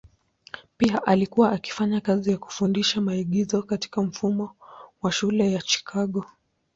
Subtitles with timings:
[0.77, 4.55] Pia alikuwa akifanya kazi ya kufundisha maigizo katika mfumo
[5.01, 6.25] wa shule ya Chicago.